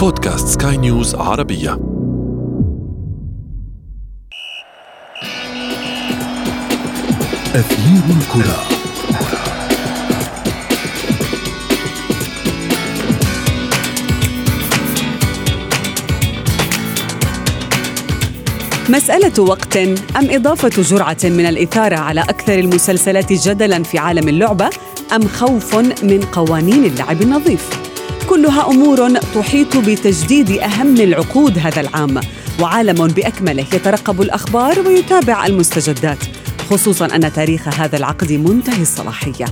[0.00, 1.72] بودكاست سكاي نيوز عربية
[7.54, 8.56] أثير الكرة
[18.88, 24.70] مسألة وقت أم إضافة جرعة من الإثارة على أكثر المسلسلات جدلاً في عالم اللعبة
[25.12, 27.79] أم خوف من قوانين اللعب النظيف؟
[28.40, 32.20] كلها أمور تحيط بتجديد أهم العقود هذا العام.
[32.60, 36.18] وعالم بأكمله يترقب الأخبار ويتابع المستجدات
[36.70, 39.44] خصوصا أن تاريخ هذا العقد منتهي الصلاحية.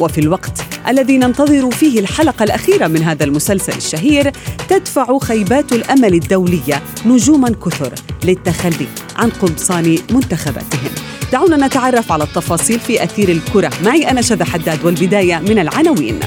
[0.00, 4.32] وفي الوقت الذي ننتظر فيه الحلقة الأخيرة من هذا المسلسل الشهير
[4.68, 7.92] تدفع خيبات الأمل الدولية نجوما كثر
[8.24, 8.86] للتخلي
[9.16, 10.90] عن قمصان منتخباتهم.
[11.32, 13.70] دعونا نتعرف على التفاصيل في أثير الكرة.
[13.84, 16.20] معي أنا شذى حداد والبداية من العناوين.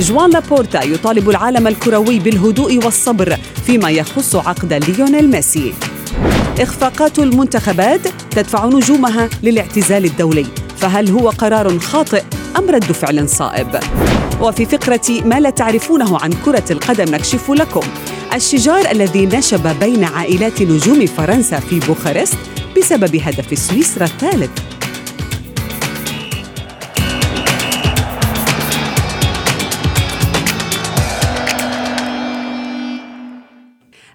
[0.00, 3.36] جوان لابورتا يطالب العالم الكروي بالهدوء والصبر
[3.66, 5.74] فيما يخص عقد ليونيل ميسي
[6.60, 12.22] إخفاقات المنتخبات تدفع نجومها للاعتزال الدولي فهل هو قرار خاطئ
[12.58, 13.80] أم رد فعل صائب؟
[14.40, 17.86] وفي فقرة ما لا تعرفونه عن كرة القدم نكشف لكم
[18.34, 22.38] الشجار الذي نشب بين عائلات نجوم فرنسا في بوخارست
[22.76, 24.50] بسبب هدف سويسرا الثالث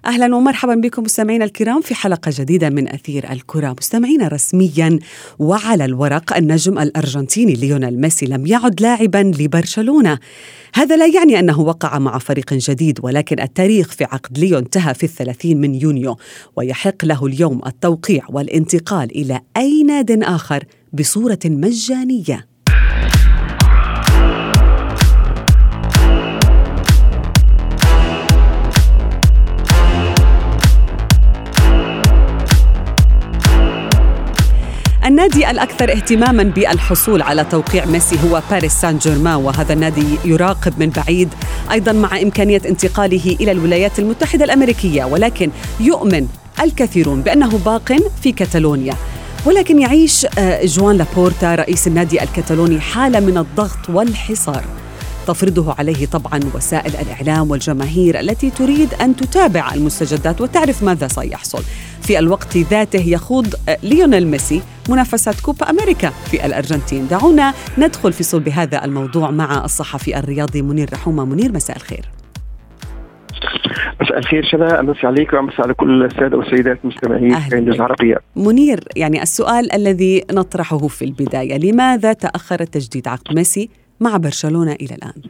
[0.06, 3.76] أهلا ومرحبا بكم مستمعينا الكرام في حلقة جديدة من أثير الكرة.
[3.78, 4.98] مستمعينا رسميا
[5.38, 10.18] وعلى الورق النجم الأرجنتيني ليونيل ميسي لم يعد لاعبا لبرشلونة.
[10.74, 15.04] هذا لا يعني أنه وقع مع فريق جديد ولكن التاريخ في عقد ليو انتهى في
[15.04, 16.16] الثلاثين من يونيو
[16.56, 22.55] ويحق له اليوم التوقيع والانتقال إلى أي ناد آخر بصورة مجانية.
[35.06, 40.90] النادي الأكثر اهتماما بالحصول على توقيع ميسي هو باريس سان جيرمان وهذا النادي يراقب من
[40.90, 41.28] بعيد
[41.72, 45.50] أيضا مع إمكانية انتقاله إلى الولايات المتحدة الأمريكية ولكن
[45.80, 46.26] يؤمن
[46.62, 48.94] الكثيرون بأنه باق في كتالونيا
[49.46, 54.64] ولكن يعيش آه، جوان لابورتا رئيس النادي الكتالوني حالة من الضغط والحصار.
[55.26, 61.62] تفرضه عليه طبعا وسائل الإعلام والجماهير التي تريد أن تتابع المستجدات وتعرف ماذا سيحصل.
[62.02, 67.08] في الوقت ذاته يخوض ليونيل ميسي منافسة كوبا أمريكا في الأرجنتين.
[67.08, 71.24] دعونا ندخل في صلب هذا الموضوع مع الصحفي الرياضي منير رحومة.
[71.24, 72.10] منير مساء الخير.
[74.00, 78.16] مساء الخير شباب امسي عليك وامسي على كل السادة والسيدات المستمعين في العربية.
[78.36, 83.70] منير يعني السؤال الذي نطرحه في البداية لماذا تأخر تجديد عقد ميسي؟
[84.00, 85.22] مع برشلونة إلى الآن؟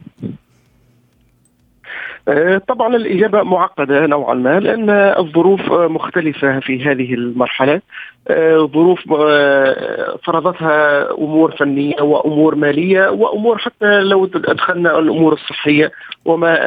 [2.27, 7.81] آه، طبعا الإجابة معقدة نوعا ما لأن الظروف مختلفة في هذه المرحلة.
[8.27, 15.91] آه، ظروف آه، فرضتها أمور فنية وأمور مالية وأمور حتى لو أدخلنا الأمور الصحية
[16.25, 16.57] وما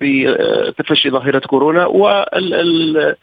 [0.00, 3.16] بتفشي ظاهرة كورونا وال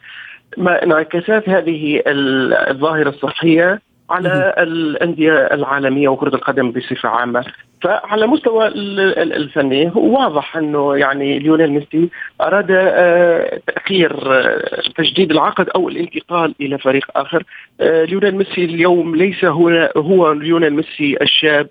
[0.56, 7.44] ما انعكاسات هذه الظاهرة الصحية على الأندية العالمية وكرة القدم بصفة عامة.
[7.82, 12.08] فعلى مستوى الفني واضح أنه يعني ليونيل ميسي
[12.40, 17.44] أراد آه، تأخير آه، تجديد العقد أو الانتقال إلى فريق آخر.
[17.80, 21.68] آه، ليونيل ميسي اليوم ليس هو هو ليونيل ميسي الشاب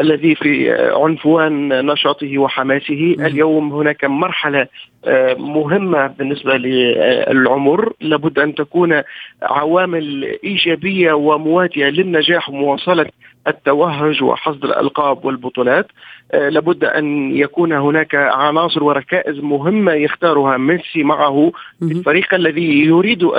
[0.00, 3.16] الذي في عنفوان نشاطه وحماسه.
[3.20, 4.66] اليوم هناك مرحلة
[5.38, 7.92] مهمة بالنسبة للعمر.
[8.00, 9.02] لابد أن تكون
[9.42, 13.06] عوامل إيجابية ومواتية للنجاح ومواصله
[13.48, 15.86] التوهج وحصد الألقاب والبطولات.
[16.32, 21.52] آه، لابد أن يكون هناك عناصر وركائز مهمة يختارها ميسي معه
[21.82, 23.30] الفريق الذي يريد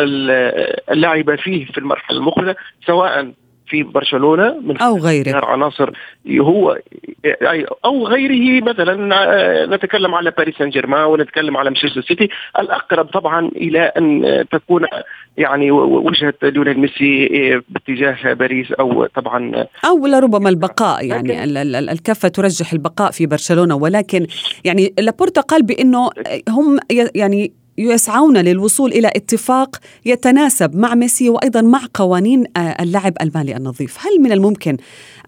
[0.91, 3.31] اللعب فيه في المرحلة المقبلة سواء
[3.67, 5.45] في برشلونة من أو غيره.
[5.45, 5.89] عناصر
[6.39, 6.77] هو
[7.85, 13.47] أو غيره مثلا آه، نتكلم على باريس سان جيرمان ونتكلم على مانشستر سيتي الأقرب طبعا
[13.47, 14.85] إلى أن تكون
[15.37, 21.43] يعني وجهة ليونيل ميسي آه، باتجاه باريس أو طبعا أو لربما البقاء يعني
[21.91, 23.75] الكفة ترجح البقاء في برشلونة.
[23.75, 24.27] ولكن
[24.65, 26.09] يعني لابورتا قال بأنه
[26.49, 26.79] هم
[27.15, 33.97] يعني يسعون للوصول إلى اتفاق يتناسب مع ميسي وأيضا مع قوانين آه، اللعب المالي النظيف،
[33.99, 34.77] هل من الممكن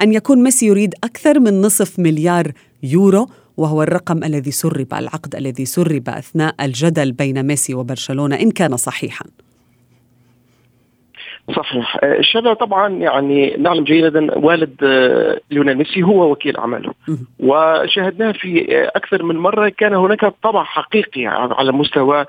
[0.02, 2.52] أن يكون ميسي يريد أكثر من نصف مليار
[2.84, 8.78] يورو وهو الرقم الذي سرب العقد الذي سرب أثناء الجدل بين ميسي وبرشلونة إن كان
[8.78, 9.26] صحيحا؟
[11.56, 11.98] صحيح.
[12.04, 14.84] الشذا طبعا يعني نعلم جيدا والد
[15.52, 16.94] ليونيل ميسي هو وكيل أعماله.
[17.40, 18.66] وشاهدناه في
[18.96, 22.26] أكثر من مرة كان هناك طبع حقيقي على مستوى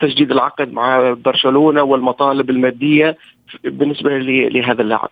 [0.00, 3.16] تجديد العقد مع برشلونة والمطالب المادية
[3.64, 5.10] بالنسبة لهذا اللاعب.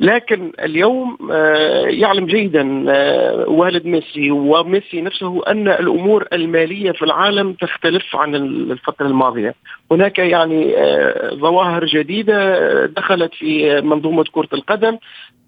[0.00, 7.52] لكن اليوم آه، يعلم جيدا آه، والد ميسي وميسي نفسه أن الأمور المالية في العالم
[7.52, 9.54] تختلف عن الفترة الماضية،
[9.90, 14.98] هناك يعني آه، ظواهر جديدة دخلت في منظومة كرة القدم.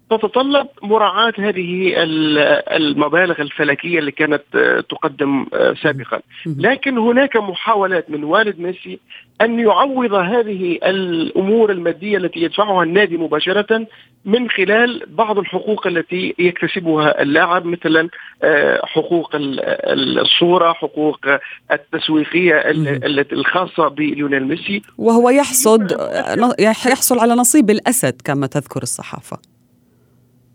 [0.09, 1.93] تتطلب مراعاة هذه
[2.77, 4.43] المبالغ الفلكية اللي كانت
[4.89, 5.45] تقدم
[5.83, 6.21] سابقا.
[6.45, 8.99] لكن هناك محاولات من والد ميسي
[9.41, 13.87] أن يعوض هذه الأمور المادية التي يدفعها النادي مباشرة
[14.25, 18.09] من خلال بعض الحقوق التي يكتسبها اللاعب مثلا
[18.83, 21.19] حقوق الصورة حقوق
[21.71, 22.55] التسويقية
[23.05, 24.81] التي الخاصة بليونيل ميسي.
[24.97, 25.97] وهو يحصد
[26.59, 29.54] يحصل على نصيب الأسد كما تذكر الصحافة.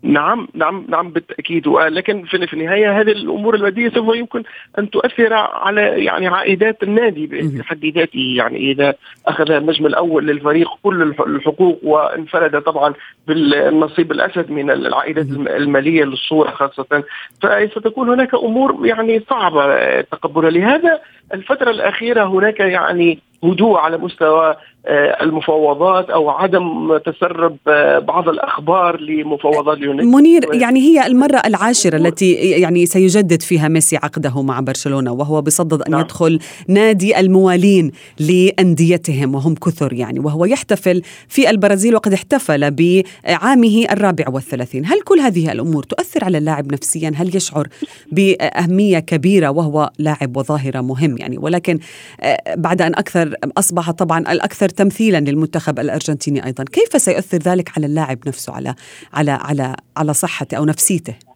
[0.03, 1.67] نعم نعم نعم بالتأكيد.
[1.67, 4.43] لكن في النهاية هذه الأمور الماديه سوف يمكن
[4.79, 8.33] أن تؤثر على يعني عائدات النادي بحد ذاته.
[8.37, 8.93] يعني إذا
[9.27, 12.93] أخذ النجم الأول للفريق كل الحقوق وانفرد طبعا
[13.27, 17.03] بالنصيب الأسد من العائدات المالية للصورة خاصة.
[17.41, 20.49] فستكون هناك أمور يعني صعبة تقبلها.
[20.49, 20.99] لهذا
[21.33, 24.55] الفترة الأخيرة هناك يعني هدوء على مستوى
[24.87, 32.33] المفاوضات أو عدم تسرب آه، بعض الأخبار لمفاوضات ليونيل منير يعني هي المرة العاشرة التي
[32.33, 36.01] يعني سيجدد فيها ميسي عقده مع برشلونة وهو بصدد أن نعم.
[36.01, 44.25] يدخل نادي الموالين لأنديتهم وهم كثر يعني وهو يحتفل في البرازيل وقد احتفل بعامه الرابع
[44.29, 44.85] والثلاثين.
[44.85, 47.67] هل كل هذه الأمور تؤثر على اللاعب نفسيا؟ هل يشعر
[48.11, 51.79] بأهمية كبيرة وهو لاعب وظاهرة مهم يعني؟ ولكن
[52.21, 56.63] آه، بعد أن أكثر أصبح طبعا الأكثر تمثيلا للمنتخب الأرجنتيني أيضا.
[56.63, 58.75] كيف سيؤثر ذلك على اللاعب نفسه على
[59.13, 61.30] على على على صحته أو نفسيته؟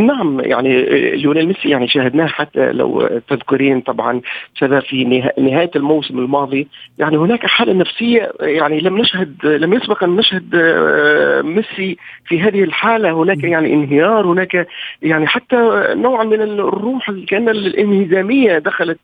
[0.00, 0.82] نعم يعني
[1.16, 4.20] ليونيل ميسي يعني شاهدناه حتى لو تذكرين طبعا
[4.60, 5.04] كذا في
[5.38, 6.68] نهاية الموسم الماضي.
[6.98, 12.64] يعني هناك حالة نفسية يعني لم نشهد لم يسبق أن نشهد آه، ميسي في هذه
[12.64, 13.10] الحالة.
[13.10, 14.66] هناك يعني انهيار هناك
[15.02, 15.56] يعني حتى
[15.94, 18.98] نوع من الروح كأن الانهزامية دخلت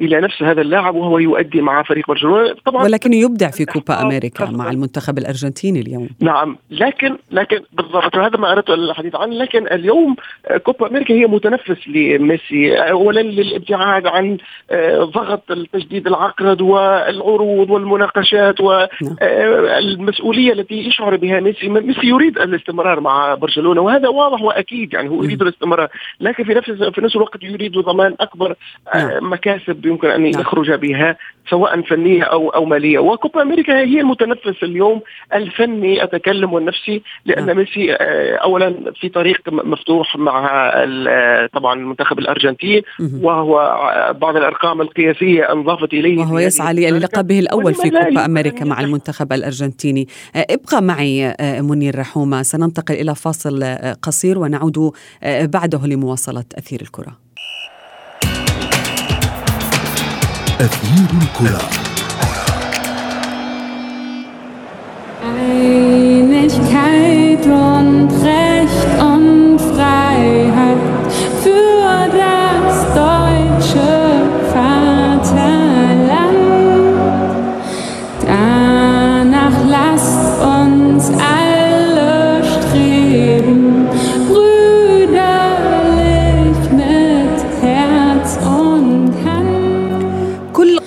[0.00, 2.54] إلى نفس هذا اللاعب وهو يؤدي مع فريق برشلونة.
[2.64, 6.08] طبعا ولكنه يبدع في كوبا أمريكا مع المنتخب الأرجنتيني اليوم.
[6.20, 10.16] نعم لكن لكن بالضبط هذا ما أردت الحديث عنه لكن اليوم اليوم
[10.46, 14.38] آه، كوبا أمريكا هي متنفس لميسي اولا للابتعاد عن
[14.70, 15.42] آه، ضغط
[15.72, 20.58] تجديد العقد والعروض والمناقشات والمسؤوليه نعم.
[20.58, 25.42] التي يشعر بها ميسي ميسي يريد الاستمرار مع برشلونة وهذا واضح وأكيد يعني هو يريد
[25.42, 25.88] الاستمرار
[26.20, 28.54] لكن في نفس في نفس الوقت يريد ضمان أكبر
[28.94, 29.32] آه، نعم.
[29.32, 30.40] مكاسب يمكن أن نعم.
[30.40, 31.16] يخرج بها
[31.50, 35.00] سواء فنية أو أو مالية وكوبا أمريكا هي المتنفس اليوم
[35.34, 37.92] الفني اتكلم والنفسي لأن ميسي
[38.44, 40.70] اولا في طريق مفتوح مفتوح مع
[41.54, 42.82] طبعا المنتخب الأرجنتين
[43.22, 43.56] وهو
[44.20, 50.08] بعض الأرقام القياسية أنضافت إليه وهو يسعى للقبه الأول في كوبا أمريكا مع المنتخب الأرجنتيني.
[50.36, 52.42] ابقى معي منير رحومة.
[52.42, 54.92] سننتقل إلى فاصل قصير ونعود
[55.24, 57.16] بعده لمواصلة أثير الكرة.
[60.60, 61.89] أثير الكرة.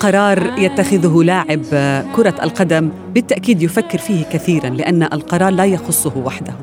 [0.03, 1.61] قرار يتخذه لاعب
[2.15, 6.53] كرة القدم بالتأكيد يفكر فيه كثيرا لأن القرار لا يخصه وحده.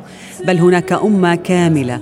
[0.47, 2.00] بل هناك أمة كاملة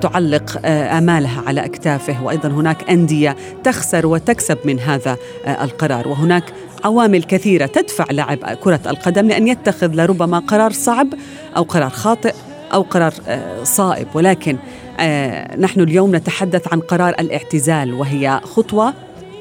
[0.00, 5.16] تعلق آمالها على أكتافه وأيضا هناك أندية تخسر وتكسب من هذا
[5.46, 6.08] القرار.
[6.08, 6.44] وهناك
[6.84, 11.08] عوامل كثيرة تدفع لاعب كرة القدم لأن يتخذ لربما قرار صعب
[11.56, 12.34] أو قرار خاطئ
[12.72, 13.12] أو قرار
[13.64, 14.06] صائب.
[14.14, 14.56] ولكن
[15.58, 18.94] نحن اليوم نتحدث عن قرار الاعتزال وهي خطوة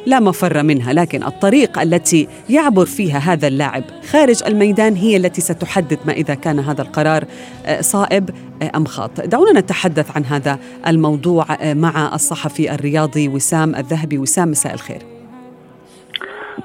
[0.09, 5.99] لا مفر منها لكن الطريق التي يعبر فيها هذا اللاعب خارج الميدان هي التي ستحدد
[6.05, 7.23] ما إذا كان هذا القرار
[7.65, 8.29] آه، صائب
[8.61, 14.51] آه، أم خاطئ دعونا نتحدث عن هذا الموضوع آه، مع الصحفي الرياضي وسام الذهبي وسام
[14.51, 15.01] مساء الخير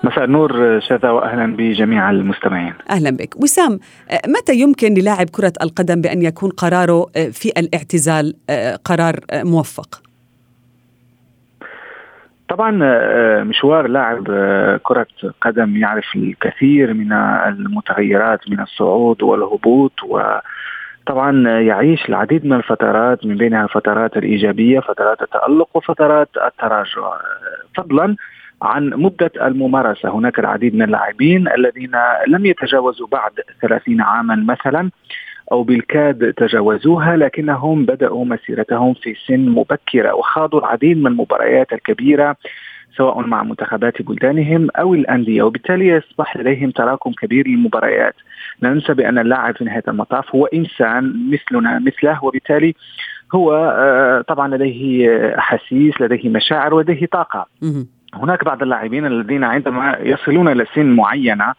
[0.05, 2.75] مساء النور شذا واهلا بجميع المستمعين.
[2.91, 3.79] أهلا بك، وسام
[4.27, 8.35] متى يمكن للاعب كرة القدم بأن يكون قراره في الاعتزال
[8.85, 10.04] قرار موفق؟
[12.49, 12.71] طبعا
[13.43, 14.25] مشوار لاعب
[14.83, 15.07] كرة
[15.41, 20.21] قدم يعرف الكثير من المتغيرات من الصعود والهبوط و
[21.07, 27.13] طبعا يعيش العديد من الفترات من بينها الفترات الإيجابية فترات التألق وفترات التراجع.
[27.77, 28.17] فضلا
[28.63, 30.09] عن مدة الممارسة.
[30.09, 31.93] هناك العديد من اللاعبين الذين
[32.27, 33.33] لم يتجاوزوا بعد
[33.63, 34.91] 30 عاما مثلا.
[35.53, 40.15] أو بالكاد تجاوزوها لكنهم بدأوا مسيرتهم في سن مبكرة.
[40.15, 42.37] وخاضوا العديد من المباريات الكبيرة
[42.97, 45.43] سواء مع منتخبات بلدانهم أو الأندية.
[45.43, 48.15] وبالتالي يصبح لديهم تراكم كبير للمباريات.
[48.61, 52.25] لا ننسى بأن اللاعب في نهاية المطاف هو إنسان مثلنا مثله.
[52.25, 52.75] وبالتالي
[53.35, 55.09] هو آه، طبعا لديه
[55.39, 57.47] أحاسيس لديه مشاعر ولديه طاقة.
[58.15, 61.55] هناك بعض اللاعبين الذين عندما يصلون إلى سن معينة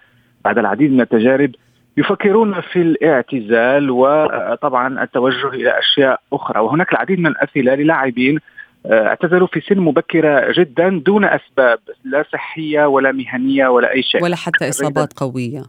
[0.46, 1.52] بعد العديد من التجارب
[1.98, 6.60] يفكرون في الاعتزال وطبعا التوجه إلى أشياء أخرى.
[6.60, 8.40] وهناك العديد من الامثله للاعبين
[8.86, 14.24] آه، اعتزلوا في سن مبكرة جدا دون أسباب لا صحية ولا مهنية ولا أي شيء.
[14.24, 15.64] ولا حتى إصابات قوية.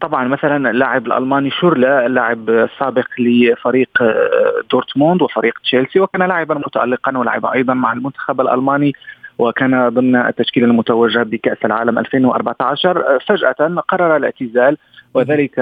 [0.00, 7.18] طبعا مثلا اللاعب الألماني شورلا اللاعب السابق لفريق آه، دورتموند وفريق تشيلسي وكان لاعبا متالقا
[7.18, 8.92] ولعب أيضا مع المنتخب الألماني
[9.38, 14.76] وكان ضمن التشكيله المتوجه بكأس العالم 2014 آه، فجأة قرر الاعتزال
[15.14, 15.58] وذلك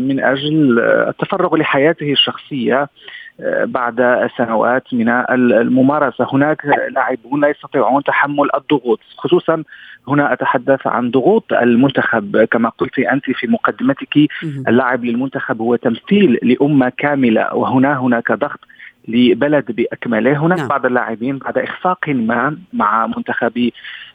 [0.00, 2.88] من أجل التفرغ لحياته الشخصية
[3.62, 6.26] بعد سنوات من الممارسة.
[6.32, 9.00] هناك لاعبون لا يستطيعون تحمل الضغوط.
[9.16, 9.62] خصوصا
[10.08, 12.44] هنا أتحدث عن ضغوط المنتخب.
[12.50, 14.18] كما قلت أنت في مقدمتك
[14.68, 17.54] اللاعب للمنتخب هو تمثيل لأمة كاملة.
[17.54, 18.60] وهنا هناك ضغط
[19.08, 20.46] لبلد بأكمله.
[20.46, 20.68] هناك نعم.
[20.68, 23.70] بعض اللاعبين بعد إخفاق ما مع منتخب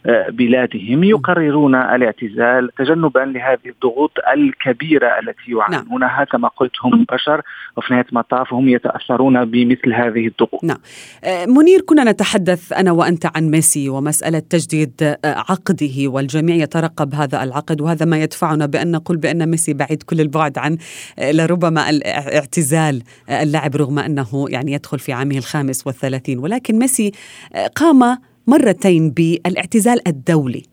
[0.06, 6.15] آه، بلادهم يقررون الاعتزال تجنبا لهذه الضغوط الكبيرة التي يعانونها.
[6.18, 6.24] نعم.
[6.24, 7.42] كما قلت هم بشر
[7.77, 10.63] وفي نهايه المطاف هم يتأثرون بمثل هذه الضغوط.
[10.63, 10.77] نعم.
[11.24, 17.44] آه، منير كنا نتحدث أنا وأنت عن ميسي ومسألة تجديد آه، عقده والجميع يترقب هذا
[17.44, 20.77] العقد وهذا ما يدفعنا بأن نقول بأن ميسي بعيد كل البعد عن
[21.34, 27.12] لربما الاعتزال اللاعب رغم أنه يعني يدخل في عامه الخامس والثلاثين ولكن ميسي
[27.75, 28.17] قام
[28.48, 30.63] مرتين بالاعتزال الدولي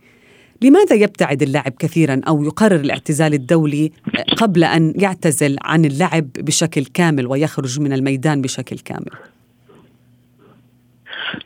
[0.63, 3.93] لماذا يبتعد اللاعب كثيرا أو يقرر الاعتزال الدولي
[4.37, 9.11] قبل أن يعتزل عن اللعب بشكل كامل ويخرج من الميدان بشكل كامل؟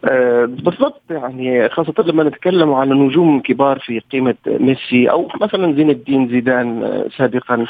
[0.05, 5.91] أه بالضبط يعني خاصة لما نتكلم عن نجوم كبار في قيمة ميسي أو مثلا زين
[5.91, 7.67] الدين زيدان آه، سابقا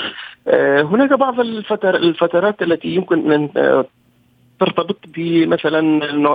[0.48, 3.48] أه هناك بعض الفتر الفترات التي يمكن أن
[4.60, 5.80] ترتبط بمثلا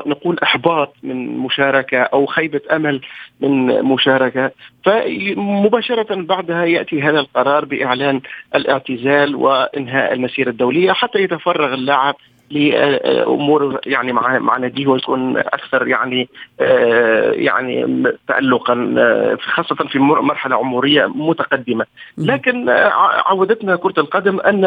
[0.05, 3.01] نقول إحباط من مشاركة أو خيبة أمل
[3.39, 4.51] من مشاركة.
[4.85, 8.21] فمباشرة بعدها يأتي هذا القرار بإعلان
[8.55, 12.15] الاعتزال وإنهاء المسيرة الدولية حتى يتفرغ اللاعب
[12.51, 16.29] لأمور يعني مع مع ناديه ويكون أكثر يعني
[16.59, 21.85] آه، يعني تالقا آه، خاصة في مرحلة عمرية متقدمة.
[22.17, 22.91] لكن آه،
[23.25, 24.65] عودتنا كرة القدم أن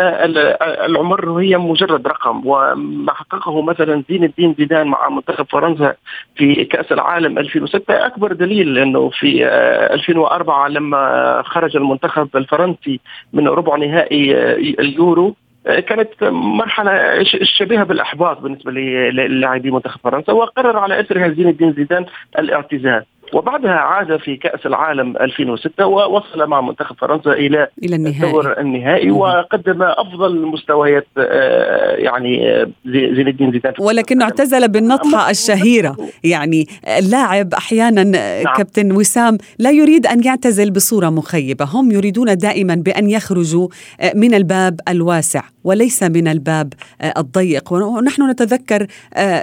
[0.87, 5.95] العمر هي مجرد رقم وما حققه مثلا زين الدين زيدان مع منتخب فرنسا
[6.37, 9.47] في كأس العالم 2006 أكبر دليل إنه في
[9.95, 13.01] 2004 لما خرج المنتخب الفرنسي
[13.33, 14.33] من ربع نهائي
[14.81, 22.07] اليورو كانت مرحلة شبيهة بالأحباط بالنسبة للاعبي منتخب فرنسا وقرر على اثرها زين الدين زيدان
[22.39, 23.05] الاعتزال.
[23.35, 28.27] وبعدها عاد في كأس العالم 2006 ووصل مع منتخب فرنسا إلى إلى النهائي.
[28.27, 33.73] الدور النهائي وقدم أفضل مستويات آه، يعني آه، زين الدين زيدان.
[33.79, 35.97] ولكنه اعتزل بالنطحة الشهيرة.
[36.25, 36.67] يعني
[36.99, 38.57] اللاعب أحيانا نعم.
[38.57, 41.65] كابتن وسام لا يريد أن يعتزل بصورة مخيبة.
[41.65, 43.69] هم يريدون دائما بأن يخرجوا
[44.01, 46.73] آه، من الباب الواسع وليس من الباب
[47.17, 47.73] الضيق.
[47.73, 48.87] ونحن نتذكر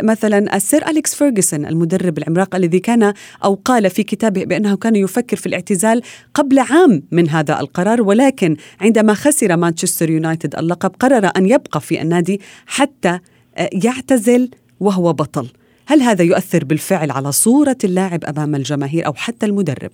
[0.03, 5.38] مثلا السير أليكس فيرغسون المدرب العملاق الذي كان أو قال في كتابه بأنه كان يفكر
[5.38, 6.01] في الاعتزال
[6.33, 12.01] قبل عام من هذا القرار ولكن عندما خسر مانشستر يونايتد اللقب قرر أن يبقى في
[12.01, 13.19] النادي حتى
[13.57, 15.47] آه، يعتزل وهو بطل
[15.85, 19.91] هل هذا يؤثر بالفعل على صورة اللاعب أمام الجماهير أو حتى المدرب؟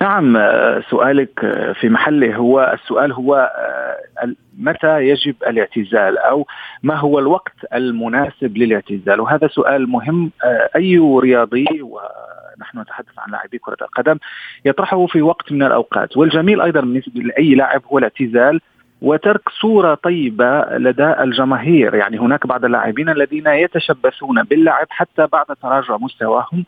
[0.00, 6.46] نعم آه، سؤالك آه، في محله هو السؤال هو آه، متى يجب الاعتزال أو
[6.82, 10.30] ما هو الوقت المناسب للاعتزال؟ وهذا سؤال مهم
[10.76, 14.18] أي رياضي ونحن نتحدث عن لاعبي كرة القدم
[14.64, 16.16] يطرحه في وقت من الأوقات.
[16.16, 18.60] والجميل أيضا بالنسبة لأي لاعب هو الاعتزال
[19.02, 21.94] وترك صورة طيبة لدى الجماهير.
[21.94, 26.64] يعني هناك بعض اللاعبين الذين يتشبثون باللعب حتى بعد تراجع مستواهم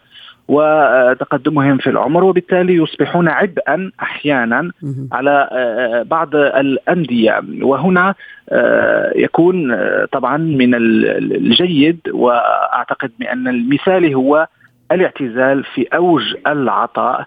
[0.48, 4.70] وتقدمهم في العمر وبالتالي يصبحون عبئا أحيانا
[5.12, 7.40] على آه، بعض الأندية.
[7.62, 8.14] وهنا
[8.48, 14.46] آه، يكون آه، طبعا من الجيد وأعتقد بأن المثالي هو
[14.92, 17.26] الاعتزال في أوج العطاء.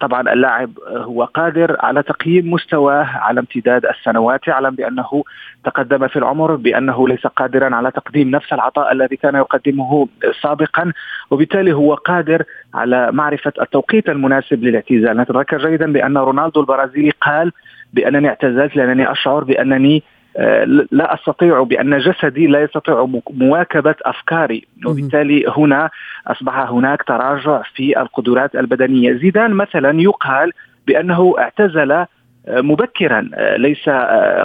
[0.00, 5.24] طبعا اللاعب هو قادر على تقييم مستواه على امتداد السنوات يعلم بأنه
[5.64, 10.08] تقدم في العمر بأنه ليس قادرا على تقديم نفس العطاء الذي كان يقدمه
[10.42, 10.92] سابقا
[11.30, 12.42] وبالتالي هو قادر
[12.74, 15.16] على معرفة التوقيت المناسب للاعتزال.
[15.16, 17.52] نتذكر جيدا بأن رونالدو البرازيلي قال
[17.92, 20.17] بأنني اعتزلت لأنني أشعر بأنني آه،
[20.90, 24.66] لا أستطيع بأن جسدي لا يستطيع مواكبة أفكاري.
[24.86, 25.90] وبالتالي هنا
[26.26, 29.12] أصبح هناك تراجع في القدرات البدنية.
[29.12, 30.52] زيدان مثلا يقال
[30.86, 31.92] بأنه اعتزل
[32.48, 33.88] آه، مبكرا آه، ليس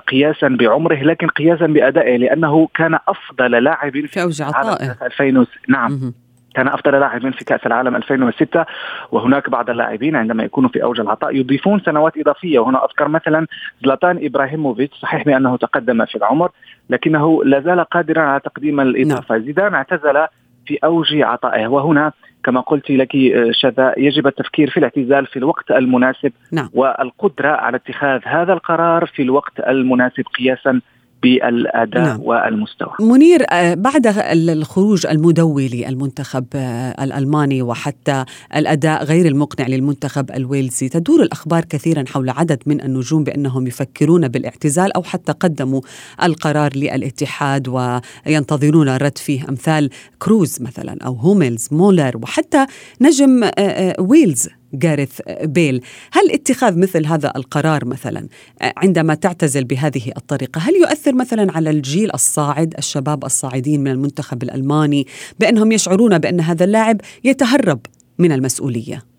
[0.08, 4.96] قياسا بعمره لكن قياسا بأدائه لأنه كان أفضل لاعب في أوج عطائه.
[5.02, 6.14] 2000 نعم.
[6.54, 8.66] كان أفضل لاعب في كأس العالم 2006
[9.12, 13.48] وهناك بعض اللاعبين عندما يكونوا في أوج العطاء يضيفون سنوات إضافية وهنا أذكر مثلا
[13.84, 16.52] زلاتان إبراهيموفيتش صحيح بأنه تقدم في العمر
[16.90, 19.46] لكنه لا زال قادرا على تقديم الإضافة نعم.
[19.46, 20.28] زيدان اعتزل
[20.66, 22.12] في أوج عطائه وهنا
[22.44, 23.12] كما قلت لك
[23.52, 26.70] شذا يجب التفكير في الاعتزال في الوقت المناسب نعم.
[26.74, 30.82] والقدرة على اتخاذ هذا القرار في الوقت المناسب قياسا
[31.24, 32.22] بالأداء نعم.
[32.22, 32.90] والمستوى.
[33.00, 34.08] منير آه، بعد
[34.50, 38.26] الخروج المدوي للمنتخب آه، الألماني وحتى
[38.56, 44.94] الأداء غير المقنع للمنتخب الويلزي، تدور الأخبار كثيرا حول عدد من النجوم بأنهم يفكرون بالاعتزال
[44.94, 45.82] أو حتى قدموا
[46.24, 49.90] القرار للاتحاد وينتظرون رد فيه أمثال
[50.20, 52.66] كروز مثلا أو هوميلز مولر وحتى
[53.02, 55.82] نجم آه، ويلز جاريث بيل.
[56.12, 58.28] هل اتخاذ مثل هذا القرار مثلا
[58.62, 65.08] عندما تعتزل بهذه الطريقة هل يؤثر مثلا على الجيل الصاعد الشباب الصاعدين من المنتخب الألماني
[65.40, 67.80] بأنهم يشعرون بأن هذا اللاعب يتهرب
[68.20, 69.13] من المسؤولية؟ آه،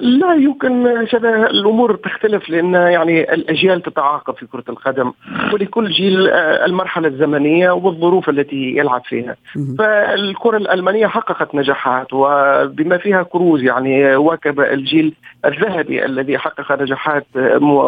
[0.00, 5.12] لا يمكن شبه الأمور تختلف لأن يعني الأجيال تتعاقب في كرة القدم
[5.52, 9.36] ولكل جيل آه، المرحلة الزمنية والظروف التي يلعب فيها.
[9.78, 17.26] فالكرة الألمانية حققت نجاحات وبما فيها كروز يعني واكب الجيل الذهبي الذي حقق نجاحات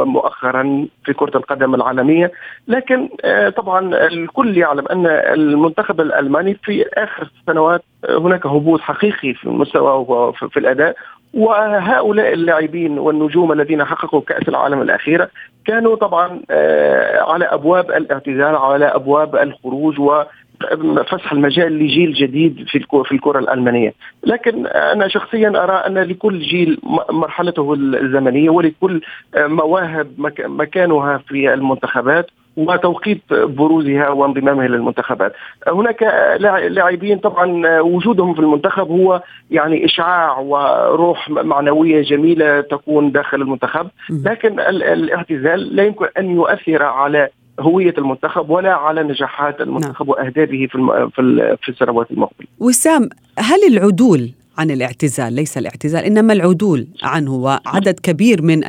[0.07, 2.33] مؤخرا في كرة القدم العالمية.
[2.69, 9.45] لكن آه، طبعا الكل يعلم أن المنتخب الألماني في آخر السنوات هناك هبوط حقيقي في
[9.45, 10.97] المستوى وفي الأداء.
[11.35, 15.31] وهؤلاء اللاعبين والنجوم الذين حققوا كأس العالم الأخيرة
[15.67, 20.23] كانوا طبعا آه، على أبواب الاعتزال على أبواب الخروج و
[21.11, 26.79] فسح المجال لجيل جديد في في الكرة الألمانية، لكن أنا شخصيا أرى أن لكل جيل
[27.11, 29.01] مرحلته الزمنية ولكل
[29.37, 35.33] مواهب مكانها في المنتخبات وتوقيت بروزها وانضمامها للمنتخبات
[35.69, 36.03] هناك
[36.69, 44.61] لاعبين طبعا وجودهم في المنتخب هو يعني إشعاع وروح معنوية جميلة تكون داخل المنتخب لكن
[44.61, 47.29] الاعتزال لا يمكن أن يؤثر على
[47.61, 50.11] هوية المنتخب ولا على نجاحات المنتخب نعم.
[50.11, 51.11] وأهدافه في
[51.63, 52.49] في السنوات المقبلة.
[52.61, 53.09] وسام
[53.39, 58.65] هل العدول عن الاعتزال ليس الاعتزال إنما العدول عنه وعدد كبير من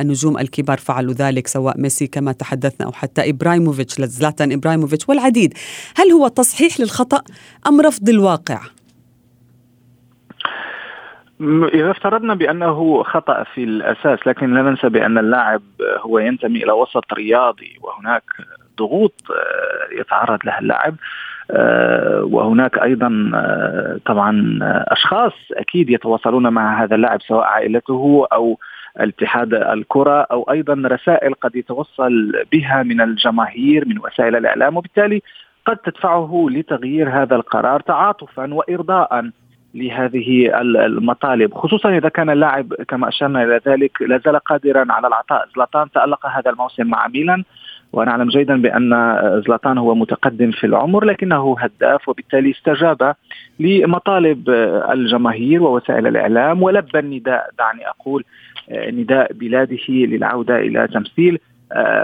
[0.00, 5.54] النجوم الكبار فعلوا ذلك سواء ميسي كما تحدثنا أو حتى إبراهيموفيتش لزلاتان إبراهيموفيتش والعديد
[5.96, 7.22] هل هو تصحيح للخطأ
[7.66, 8.60] أم رفض الواقع؟
[11.74, 15.62] إذا افترضنا بأنه خطأ في الأساس لكن لا ننسى بأن اللاعب
[16.00, 18.22] هو ينتمي إلى وسط رياضي وهناك
[18.78, 20.94] ضغوط آه، يتعرض لها اللاعب
[22.22, 28.58] وهناك أيضا آه، طبعا أشخاص أكيد يتواصلون مع هذا اللاعب سواء عائلته أو
[29.00, 34.76] الاتحاد الكرة أو أيضا رسائل قد يتوصل بها من الجماهير من وسائل الإعلام.
[34.76, 35.22] وبالتالي
[35.66, 39.30] قد تدفعه لتغيير هذا القرار تعاطفا وإرضاء
[39.74, 41.54] لهذه المطالب.
[41.54, 45.48] خصوصا إذا كان اللاعب كما أشرنا إلى ذلك لا زال قادرا على العطاء.
[45.56, 47.44] زلاتان تألق هذا الموسم مع ميلان
[47.92, 48.90] ونعلم جيدا بأن
[49.46, 53.14] زلاتان هو متقدم في العمر لكنه هداف وبالتالي استجاب
[53.60, 54.50] لمطالب
[54.90, 56.62] الجماهير ووسائل الإعلام.
[56.62, 58.24] ولبى النداء دعني أقول
[58.72, 61.38] نداء بلاده للعودة إلى تمثيل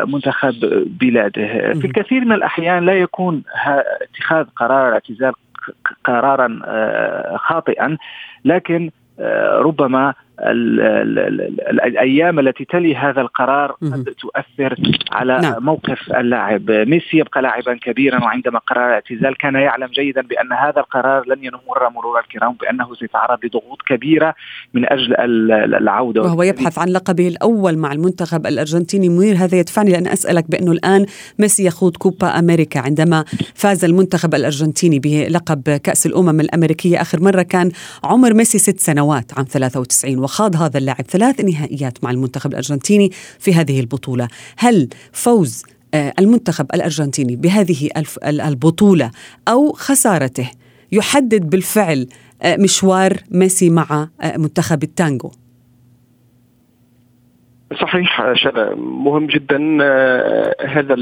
[0.07, 0.55] منتخب
[1.01, 1.46] بلاده.
[1.72, 3.42] في الكثير من الأحيان لا يكون
[4.03, 5.33] اتخاذ قرار اعتزال
[6.05, 6.61] قرارا
[7.37, 7.96] خاطئا
[8.44, 8.90] لكن
[9.59, 10.14] ربما
[11.81, 14.74] الأيام التي تلي هذا القرار قد تؤثر
[15.12, 15.64] على نعم.
[15.64, 16.70] موقف اللاعب.
[16.70, 21.90] ميسي يبقى لاعبا كبيرا وعندما قرر الاعتزال كان يعلم جيدا بأن هذا القرار لن يمر
[21.94, 24.35] مرور الكرام بأنه سيتعرض لضغوط كبيرة
[24.74, 25.14] من أجل
[25.74, 26.22] العودة.
[26.22, 29.09] وهو يبحث عن لقبه الأول مع المنتخب الأرجنتيني.
[29.09, 31.07] منير هذا يدفعني لأن أسألك بأنه الآن
[31.38, 33.24] ميسي يخوض كوبا أمريكا عندما
[33.55, 37.42] فاز المنتخب الأرجنتيني بلقب كأس الأمم الأمريكية آخر مرة.
[37.42, 37.70] كان
[38.05, 43.55] عمر ميسي ست سنوات عام 93 وخاض هذا اللاعب ثلاث نهائيات مع المنتخب الأرجنتيني في
[43.55, 44.29] هذه البطولة.
[44.59, 45.64] هل فوز
[45.95, 47.91] آه، المنتخب الأرجنتيني بهذه
[48.25, 49.11] البطولة
[49.49, 50.51] أو خسارته
[50.93, 52.07] يحدد بالفعل
[52.45, 55.31] مشوار ميسي مع منتخب التانجو
[57.75, 60.95] صحيح شذا مهم جدا آه، هذا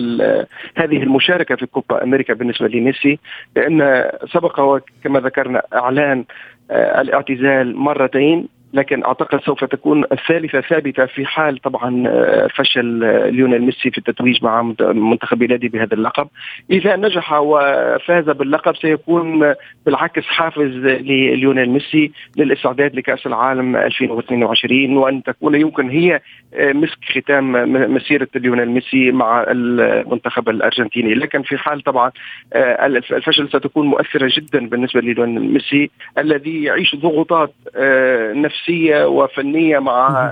[0.76, 3.18] هذه المشاركة في كوبا أمريكا بالنسبة لميسي
[3.56, 6.24] لأن سبق كما ذكرنا إعلان
[6.70, 8.48] آه، الاعتزال مرتين.
[8.72, 13.98] لكن أعتقد سوف تكون الثالثة ثابتة في حال طبعا آه، فشل آه، ليونيل ميسي في
[13.98, 16.28] التتويج مع منتخب بلاده بهذا اللقب.
[16.70, 19.54] إذا نجح وفاز باللقب سيكون
[19.86, 26.20] بالعكس حافز لليونيل ميسي للاستعداد لكأس العالم 2022 وأن تكون يمكن هي
[26.54, 27.52] آه، مسك ختام
[27.94, 31.14] مسيرة ليونيل ميسي مع المنتخب الأرجنتيني.
[31.14, 32.10] لكن في حال طبعا
[32.54, 37.52] الفشل ستكون مؤثرة جدا بالنسبة لليونيل ميسي الذي يعيش ضغوطات
[38.34, 40.30] نفسية نفسية وفنية مع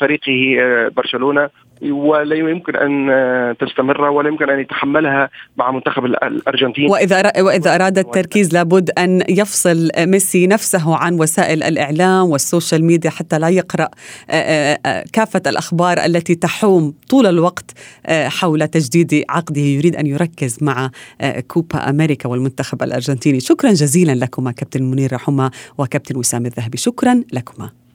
[0.00, 1.50] فريقه آه، برشلونة.
[1.82, 6.90] ولا يمكن أن تستمر ولا يمكن أن يتحملها مع منتخب الأرجنتين.
[6.90, 13.10] وإذا وإذا أراد التركيز لابد أن يفصل ميسي نفسه عن وسائل الإعلام وال social media
[13.10, 13.88] حتى لا يقرأ
[14.30, 17.70] آه، آه، كافة الأخبار التي تحوم طول الوقت
[18.08, 19.60] حول تجديد عقده.
[19.60, 20.90] يريد أن يركز مع
[21.48, 23.40] كوبا أمريكا والمنتخب الأرجنتيني.
[23.40, 26.78] شكرا جزيلا لكما كابتن منير رحمة وكابتن وسام الذهبي.
[26.78, 27.85] شكرا لكما.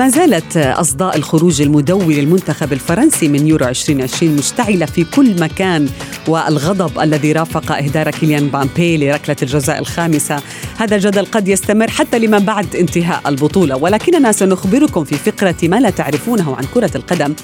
[0.00, 5.88] ما زالت أصداء الخروج المدوي للمنتخب الفرنسي من يورو 2020 مشتعلة في كل مكان
[6.28, 10.42] والغضب الذي رافق إهدار كيليان بامبي لركلة الجزاء الخامسة.
[10.76, 13.76] هذا الجدل قد يستمر حتى لما بعد انتهاء البطولة.
[13.76, 17.34] ولكننا سنخبركم في فقرة ما لا تعرفونه عن كرة القدم.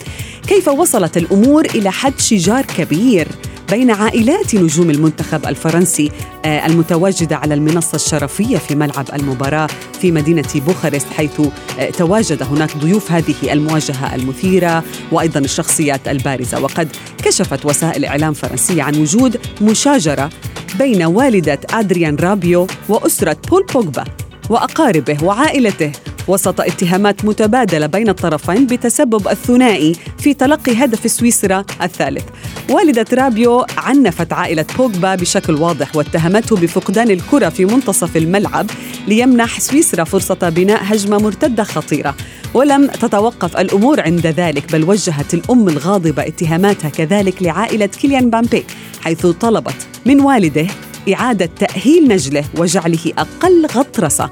[0.47, 3.29] كيف وصلت الأمور إلى حد شجار كبير؟
[3.71, 6.11] بين عائلات نجوم المنتخب الفرنسي
[6.45, 9.69] آه، المتواجدة على المنصة الشرفية في ملعب المباراة
[10.01, 11.41] في مدينة بوخارست حيث
[11.79, 16.61] آه، تواجد هناك ضيوف هذه المواجهة المثيرة وأيضا الشخصيات البارزة.
[16.61, 16.89] وقد
[17.25, 20.31] كشفت وسائل إعلام فرنسية عن وجود مشاجرة
[20.79, 24.05] بين والدة أدريان رابيو وأسرة بول بوجبا
[24.51, 25.93] وأقاربه وعائلته.
[26.29, 32.25] وسط اتهامات متبادلة بين الطرفين بتسبب الثنائي في تلقي هدف سويسرا الثالث.
[32.71, 38.67] والدة رابيو عنفت عائلة بوجبا بشكل واضح واتهمته بفقدان الكرة في منتصف الملعب
[39.09, 42.15] ليمنح سويسرا فرصة بناء هجمة مرتدة خطيرة.
[42.55, 48.65] ولم تتوقف الأمور عند ذلك بل وجهت الأم الغاضبة اتهاماتها كذلك لعائلة كيليان بامبي
[49.03, 50.67] حيث طلبت من والده
[51.15, 54.31] إعادة تأهيل نجله وجعله أقل غطرسة.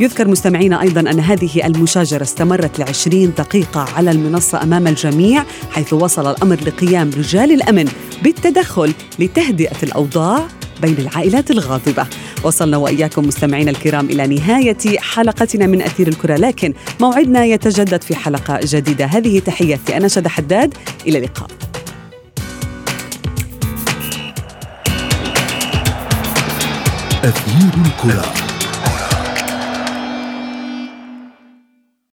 [0.00, 6.30] يذكر مستمعينا أيضا أن هذه المشاجرة استمرت لعشرين دقيقة على المنصة أمام الجميع حيث وصل
[6.30, 7.88] الأمر لقيام رجال الأمن
[8.22, 10.46] بالتدخل لتهدئة الأوضاع
[10.82, 12.06] بين العائلات الغاضبة.
[12.42, 18.60] وصلنا وإياكم مستمعينا الكرام إلى نهاية حلقتنا من أثير الكرة لكن موعدنا يتجدد في حلقة
[18.62, 19.04] جديدة.
[19.04, 20.74] هذه تحياتي أنا شد حداد.
[21.06, 21.48] إلى اللقاء.
[27.24, 28.43] أثير الكرة.